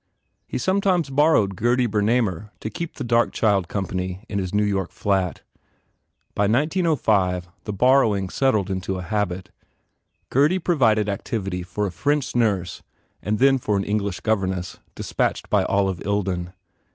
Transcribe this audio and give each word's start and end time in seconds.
He 0.47 0.57
sometimes 0.57 1.11
borrowed 1.11 1.55
Gurdy 1.55 1.85
Bcrnamer 1.87 2.49
to 2.59 2.71
keep 2.71 2.95
the 2.95 3.03
dark 3.03 3.31
child 3.31 3.67
company 3.67 4.25
in 4.27 4.39
his 4.39 4.51
New 4.51 4.63
York 4.65 4.91
flat. 4.91 5.43
By 6.33 6.47
1905 6.47 7.47
the 7.65 7.73
borrowing 7.73 8.29
settled 8.31 8.71
into 8.71 8.97
a 8.97 9.03
habit. 9.03 9.51
Gurdy 10.31 10.57
provided 10.57 11.07
activity 11.07 11.61
for 11.61 11.85
a 11.85 11.91
French 11.91 12.35
nurse 12.35 12.81
and 13.21 13.37
then 13.37 13.59
for 13.59 13.77
an 13.77 13.83
English 13.83 14.21
governess 14.21 14.79
despatched 14.95 15.51
by 15.51 15.65
Olive 15.65 15.99
Ilden. 15.99 16.53